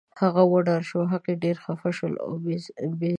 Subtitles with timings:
[0.21, 3.09] هغه وډار شو، هغوی ډېر خفه شول، اوبې سړې شوې